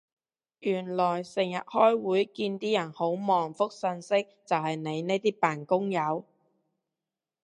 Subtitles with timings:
[0.61, 6.25] 原來成日開會見啲人好忙覆訊息就係你呢啲扮工友